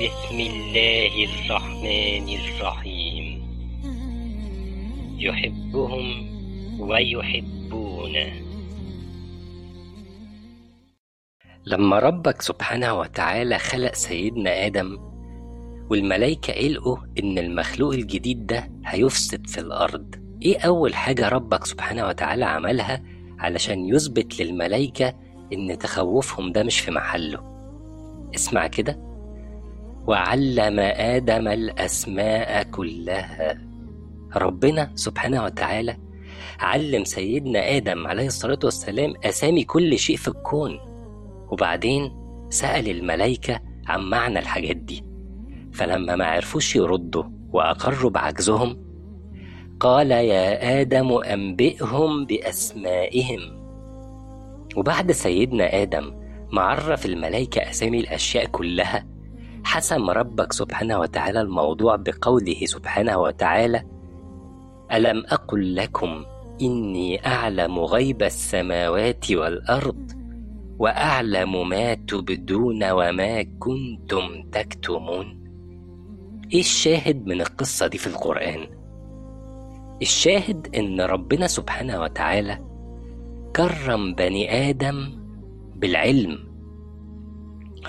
بسم 0.00 0.40
الله 0.40 1.24
الرحمن 1.24 2.28
الرحيم. 2.28 3.42
يحبهم 5.18 6.06
ويحبونه. 6.80 8.32
لما 11.66 11.98
ربك 11.98 12.42
سبحانه 12.42 12.94
وتعالى 12.94 13.58
خلق 13.58 13.94
سيدنا 13.94 14.66
آدم 14.66 14.98
والملايكة 15.90 16.52
قلقوا 16.52 16.96
إن 17.22 17.38
المخلوق 17.38 17.92
الجديد 17.92 18.46
ده 18.46 18.70
هيفسد 18.86 19.46
في 19.46 19.58
الأرض 19.60 20.14
إيه 20.42 20.58
أول 20.60 20.94
حاجة 20.94 21.28
ربك 21.28 21.64
سبحانه 21.64 22.06
وتعالى 22.08 22.44
عملها 22.44 23.02
علشان 23.38 23.88
يثبت 23.88 24.40
للملايكة 24.40 25.14
إن 25.52 25.78
تخوفهم 25.78 26.52
ده 26.52 26.62
مش 26.62 26.80
في 26.80 26.90
محله؟ 26.90 27.38
اسمع 28.34 28.66
كده. 28.66 29.09
وعلم 30.06 30.80
آدم 30.80 31.48
الأسماء 31.48 32.62
كلها. 32.62 33.58
ربنا 34.36 34.90
سبحانه 34.94 35.44
وتعالى 35.44 35.96
علم 36.60 37.04
سيدنا 37.04 37.76
آدم 37.76 38.06
عليه 38.06 38.26
الصلاة 38.26 38.58
والسلام 38.64 39.14
أسامي 39.24 39.64
كل 39.64 39.98
شيء 39.98 40.16
في 40.16 40.28
الكون. 40.28 40.78
وبعدين 41.50 42.12
سأل 42.50 42.88
الملايكة 42.88 43.60
عن 43.86 44.00
معنى 44.00 44.38
الحاجات 44.38 44.76
دي. 44.76 45.04
فلما 45.72 46.16
ما 46.16 46.24
عرفوش 46.24 46.76
يردوا 46.76 47.24
وأقروا 47.52 48.10
بعجزهم 48.10 48.90
قال 49.80 50.10
يا 50.10 50.80
آدم 50.80 51.12
أنبئهم 51.12 52.26
بأسمائهم. 52.26 53.40
وبعد 54.76 55.12
سيدنا 55.12 55.82
آدم 55.82 56.20
ما 56.52 56.62
عرف 56.62 57.06
الملايكة 57.06 57.70
أسامي 57.70 58.00
الأشياء 58.00 58.46
كلها 58.46 59.06
حسم 59.70 60.10
ربك 60.10 60.52
سبحانه 60.52 60.98
وتعالى 60.98 61.40
الموضوع 61.40 61.96
بقوله 61.96 62.66
سبحانه 62.66 63.18
وتعالى 63.18 63.82
ألم 64.92 65.24
أقل 65.26 65.76
لكم 65.76 66.24
إني 66.62 67.26
أعلم 67.26 67.78
غيب 67.78 68.22
السماوات 68.22 69.30
والأرض 69.30 70.10
وأعلم 70.78 71.68
ما 71.68 71.94
تبدون 71.94 72.90
وما 72.90 73.42
كنتم 73.42 74.42
تكتمون 74.52 75.40
إيه 76.52 76.60
الشاهد 76.60 77.26
من 77.26 77.40
القصة 77.40 77.86
دي 77.86 77.98
في 77.98 78.06
القرآن؟ 78.06 78.66
الشاهد 80.02 80.74
إن 80.76 81.00
ربنا 81.00 81.46
سبحانه 81.46 82.00
وتعالى 82.00 82.58
كرم 83.56 84.14
بني 84.14 84.70
آدم 84.70 85.20
بالعلم 85.76 86.49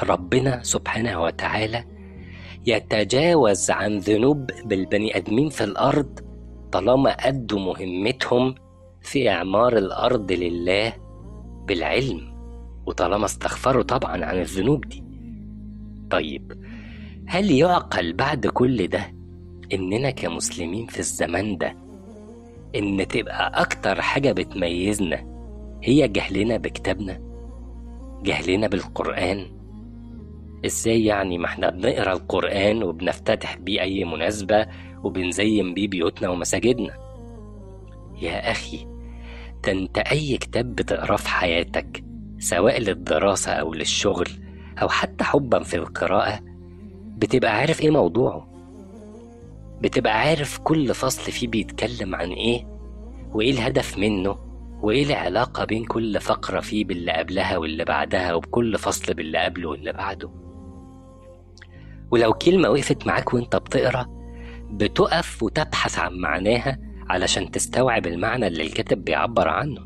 ربنا 0.03 0.63
سبحانه 0.63 1.21
وتعالى 1.23 1.85
يتجاوز 2.65 3.71
عن 3.71 3.97
ذنوب 3.97 4.51
بالبني 4.65 5.17
آدمين 5.17 5.49
في 5.49 5.63
الأرض 5.63 6.19
طالما 6.71 7.09
أدوا 7.11 7.59
مهمتهم 7.59 8.55
في 9.01 9.29
إعمار 9.29 9.77
الأرض 9.77 10.31
لله 10.31 10.93
بالعلم 11.67 12.31
وطالما 12.85 13.25
استغفروا 13.25 13.83
طبعا 13.83 14.25
عن 14.25 14.39
الذنوب 14.39 14.85
دي. 14.85 15.03
طيب 16.11 16.53
هل 17.27 17.51
يعقل 17.51 18.13
بعد 18.13 18.47
كل 18.47 18.87
ده 18.87 19.13
إننا 19.73 20.09
كمسلمين 20.11 20.85
في 20.87 20.99
الزمان 20.99 21.57
ده 21.57 21.75
إن 22.75 23.07
تبقى 23.07 23.61
أكتر 23.61 24.01
حاجة 24.01 24.31
بتميزنا 24.31 25.25
هي 25.83 26.07
جهلنا 26.07 26.57
بكتابنا 26.57 27.19
جهلنا 28.23 28.67
بالقرآن؟ 28.67 29.45
إزاي 30.65 31.05
يعني 31.05 31.37
ما 31.37 31.45
إحنا 31.45 31.69
بنقرأ 31.69 32.13
القرآن 32.13 32.83
وبنفتتح 32.83 33.57
بيه 33.57 33.81
أي 33.81 34.03
مناسبة 34.05 34.67
وبنزين 35.03 35.73
بيه 35.73 35.87
بيوتنا 35.87 36.29
ومساجدنا؟ 36.29 36.93
يا 38.21 38.51
أخي 38.51 38.87
ده 39.65 39.71
أنت 39.71 39.97
أي 39.97 40.37
كتاب 40.37 40.75
بتقراه 40.75 41.15
في 41.15 41.29
حياتك 41.29 42.03
سواء 42.39 42.79
للدراسة 42.79 43.51
أو 43.51 43.73
للشغل 43.73 44.27
أو 44.81 44.89
حتى 44.89 45.23
حبا 45.23 45.63
في 45.63 45.75
القراءة 45.75 46.39
بتبقى 47.17 47.51
عارف 47.57 47.81
إيه 47.81 47.89
موضوعه؟ 47.89 48.47
بتبقى 49.81 50.19
عارف 50.19 50.57
كل 50.59 50.93
فصل 50.93 51.31
فيه 51.31 51.47
بيتكلم 51.47 52.15
عن 52.15 52.31
إيه؟ 52.31 52.67
وإيه 53.33 53.51
الهدف 53.51 53.97
منه؟ 53.97 54.37
وإيه 54.81 55.03
العلاقة 55.05 55.65
بين 55.65 55.85
كل 55.85 56.19
فقرة 56.19 56.59
فيه 56.59 56.85
باللي 56.85 57.11
قبلها 57.11 57.57
واللي 57.57 57.83
بعدها 57.85 58.33
وبكل 58.33 58.77
فصل 58.77 59.13
باللي 59.13 59.37
قبله 59.37 59.69
واللي 59.69 59.93
بعده؟ 59.93 60.29
ولو 62.11 62.33
كلمة 62.33 62.69
وقفت 62.69 63.07
معاك 63.07 63.33
وانت 63.33 63.55
بتقرأ 63.55 64.05
بتقف 64.71 65.43
وتبحث 65.43 65.99
عن 65.99 66.13
معناها 66.17 66.79
علشان 67.09 67.51
تستوعب 67.51 68.07
المعنى 68.07 68.47
اللي 68.47 68.63
الكاتب 68.63 69.03
بيعبر 69.03 69.47
عنه. 69.47 69.81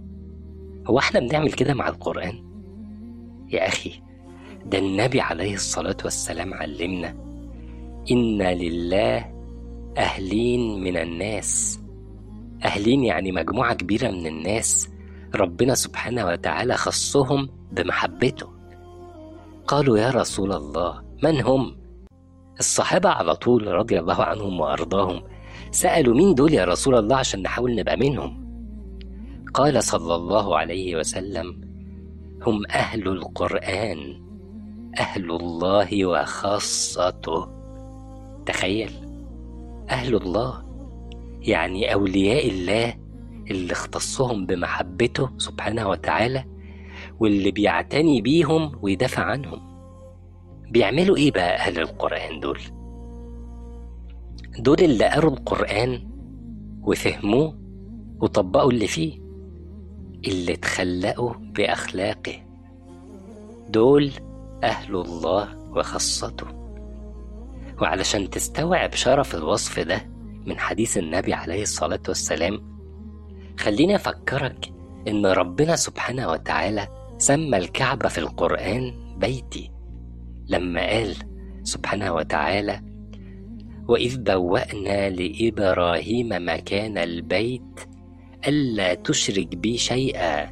هو 0.87 0.99
إحنا 0.99 1.19
بنعمل 1.19 1.51
كده 1.51 1.73
مع 1.73 1.87
القرآن؟ 1.87 2.43
يا 3.49 3.67
أخي 3.67 4.01
ده 4.65 4.77
النبي 4.77 5.21
عليه 5.21 5.53
الصلاة 5.53 5.97
والسلام 6.03 6.53
علمنا 6.53 7.15
إن 8.11 8.41
لله 8.41 9.35
أهلين 9.97 10.83
من 10.83 10.97
الناس. 10.97 11.79
أهلين 12.65 13.03
يعني 13.03 13.31
مجموعة 13.31 13.73
كبيرة 13.73 14.11
من 14.11 14.27
الناس 14.27 14.89
ربنا 15.35 15.75
سبحانه 15.75 16.25
وتعالى 16.25 16.73
خصهم 16.77 17.49
بمحبته. 17.71 18.47
قالوا 19.67 19.97
يا 19.97 20.09
رسول 20.09 20.53
الله 20.53 21.01
من 21.23 21.41
هم؟ 21.41 21.75
الصحابة 22.59 23.09
على 23.09 23.35
طول 23.35 23.67
رضي 23.67 23.99
الله 23.99 24.23
عنهم 24.23 24.59
وأرضاهم 24.59 25.21
سألوا 25.71 26.15
مين 26.15 26.35
دول 26.35 26.53
يا 26.53 26.65
رسول 26.65 26.95
الله 26.95 27.15
عشان 27.15 27.41
نحاول 27.41 27.75
نبقى 27.75 27.97
منهم؟ 27.97 28.45
قال 29.53 29.83
صلى 29.83 30.15
الله 30.15 30.57
عليه 30.57 30.95
وسلم 30.95 31.61
هم 32.47 32.61
أهل 32.71 33.07
القرآن 33.07 34.21
أهل 34.99 35.31
الله 35.31 36.05
وخاصته. 36.05 37.47
تخيل 38.45 38.91
أهل 39.89 40.15
الله 40.15 40.63
يعني 41.41 41.93
أولياء 41.93 42.49
الله 42.49 42.93
اللي 43.51 43.71
اختصهم 43.73 44.45
بمحبته 44.45 45.29
سبحانه 45.37 45.89
وتعالى 45.89 46.45
واللي 47.19 47.51
بيعتني 47.51 48.21
بيهم 48.21 48.71
ويدافع 48.81 49.23
عنهم. 49.23 49.74
بيعملوا 50.75 51.17
إيه 51.17 51.31
بقى 51.31 51.55
أهل 51.55 51.79
القرآن 51.79 52.39
دول؟ 52.39 52.59
دول 54.59 54.77
اللي 54.79 55.05
قروا 55.09 55.31
القرآن 55.31 56.07
وفهموه 56.81 57.57
وطبقوا 58.21 58.71
اللي 58.71 58.87
فيه 58.87 59.19
اللي 60.27 60.53
اتخلقوا 60.53 61.33
بأخلاقه. 61.33 62.43
دول 63.69 64.11
أهل 64.63 64.95
الله 64.95 65.57
وخاصته. 65.69 66.47
وعلشان 67.81 68.29
تستوعب 68.29 68.93
شرف 68.93 69.35
الوصف 69.35 69.79
ده 69.79 70.09
من 70.45 70.59
حديث 70.59 70.97
النبي 70.97 71.33
عليه 71.33 71.61
الصلاة 71.61 72.03
والسلام 72.07 72.77
خليني 73.59 73.95
أفكرك 73.95 74.73
إن 75.07 75.25
ربنا 75.25 75.75
سبحانه 75.75 76.29
وتعالى 76.29 76.87
سمى 77.17 77.57
الكعبة 77.57 78.09
في 78.09 78.17
القرآن 78.17 78.93
بيتي. 79.17 79.74
لما 80.49 80.81
قال 80.89 81.15
سبحانه 81.63 82.13
وتعالى 82.13 82.81
وإذ 83.87 84.17
بوأنا 84.23 85.09
لإبراهيم 85.09 86.29
مكان 86.31 86.97
البيت 86.97 87.79
ألا 88.47 88.93
تشرك 88.93 89.55
بي 89.55 89.77
شيئا 89.77 90.51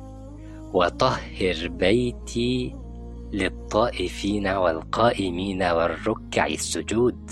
وطهر 0.74 1.68
بيتي 1.68 2.76
للطائفين 3.34 4.48
والقائمين 4.48 5.64
والركع 5.64 6.48
السجود 6.48 7.32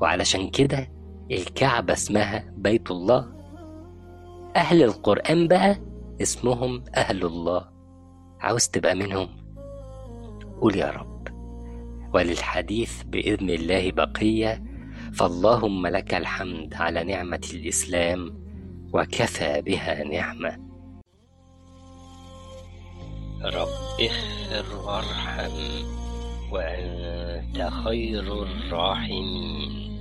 وعلشان 0.00 0.50
كده 0.50 0.90
الكعبة 1.30 1.92
اسمها 1.92 2.44
بيت 2.56 2.90
الله. 2.90 3.32
أهل 4.56 4.82
القرآن 4.82 5.48
بقى 5.48 5.76
اسمهم 6.22 6.84
أهل 6.96 7.24
الله. 7.24 7.68
عاوز 8.40 8.68
تبقى 8.68 8.94
منهم؟ 8.94 9.28
قول 10.60 10.76
يا 10.76 10.90
رب. 10.90 11.15
وللحديث 12.14 13.02
بإذن 13.02 13.50
الله 13.50 13.92
بقية 13.92 14.62
فاللهم 15.14 15.86
لك 15.86 16.14
الحمد 16.14 16.74
على 16.74 17.04
نعمة 17.04 17.40
الإسلام 17.54 18.38
وكفى 18.92 19.62
بها 19.62 20.04
نعمة. 20.04 20.58
رب 23.44 24.00
اغفر 24.00 24.76
وارحم 24.76 25.56
وأنت 26.52 27.70
خير 27.84 28.42
الراحمين. 28.42 29.95